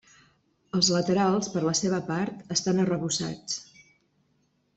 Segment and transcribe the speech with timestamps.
[0.77, 3.61] Els laterals, per la seva part, estan arrebossats.